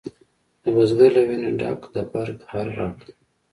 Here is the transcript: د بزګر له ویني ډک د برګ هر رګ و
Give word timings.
د 0.63 0.63
بزګر 0.75 1.11
له 1.17 1.21
ویني 1.27 1.51
ډک 1.61 1.81
د 1.95 1.97
برګ 2.11 2.37
هر 2.51 2.67
رګ 2.77 2.97
و 3.05 3.09